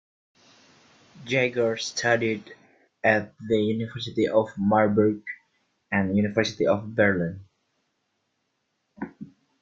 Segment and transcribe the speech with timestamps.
[1.25, 2.55] Jaeger studied
[3.03, 5.21] at the University of Marburg
[5.91, 7.45] and University of Berlin.